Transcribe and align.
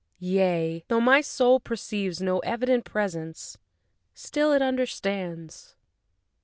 Yea, 0.17 0.83
though 0.87 0.99
my 0.99 1.21
soul 1.21 1.59
perceives 1.59 2.19
No 2.19 2.39
evident 2.39 2.85
presence, 2.85 3.59
still 4.15 4.51
it 4.51 4.59
understands. 4.59 5.75